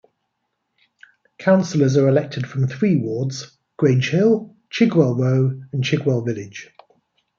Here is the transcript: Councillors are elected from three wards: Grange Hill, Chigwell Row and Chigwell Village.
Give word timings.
Councillors 1.37 1.95
are 1.95 2.07
elected 2.07 2.47
from 2.47 2.65
three 2.65 2.97
wards: 2.97 3.59
Grange 3.77 4.09
Hill, 4.09 4.55
Chigwell 4.71 5.15
Row 5.15 5.51
and 5.73 5.83
Chigwell 5.83 6.25
Village. 6.25 6.71